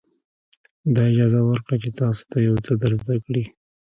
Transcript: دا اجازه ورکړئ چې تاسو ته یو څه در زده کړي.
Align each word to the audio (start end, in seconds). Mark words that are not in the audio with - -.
دا 0.95 1.01
اجازه 1.11 1.39
ورکړئ 1.45 1.77
چې 1.83 1.89
تاسو 1.99 2.21
ته 2.31 2.37
یو 2.47 2.55
څه 2.65 2.71
در 2.81 2.91
زده 3.01 3.15
کړي. 3.25 3.43